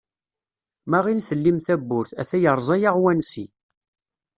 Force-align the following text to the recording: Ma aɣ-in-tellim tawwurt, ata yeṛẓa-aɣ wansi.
Ma 0.89 0.97
aɣ-in-tellim 0.99 1.57
tawwurt, 1.65 2.11
ata 2.21 2.35
yeṛẓa-aɣ 2.43 2.95
wansi. 3.01 3.45